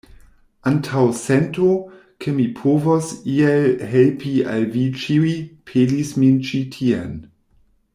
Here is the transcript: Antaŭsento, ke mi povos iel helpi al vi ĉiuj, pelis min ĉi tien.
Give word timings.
Antaŭsento, 0.69 1.67
ke 2.25 2.33
mi 2.39 2.47
povos 2.61 3.11
iel 3.35 3.67
helpi 3.93 4.35
al 4.55 4.69
vi 4.77 4.89
ĉiuj, 5.05 5.37
pelis 5.73 6.19
min 6.25 6.45
ĉi 6.51 6.65
tien. 6.79 7.19